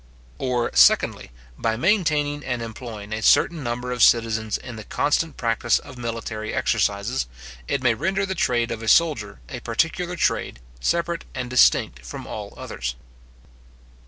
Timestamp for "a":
3.13-3.21, 8.81-8.87, 9.47-9.59